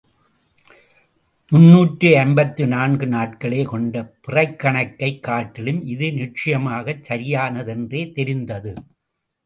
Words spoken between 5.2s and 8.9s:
காட்டிலும் இது நிச்சயமாகச் சரியானதென்றே தெரிந்தது.